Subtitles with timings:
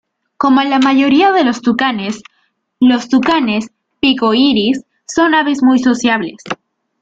[0.35, 2.23] Como la mayoría de los tucanes,
[2.79, 3.69] los tucanes
[3.99, 6.37] pico iris son aves muy sociables.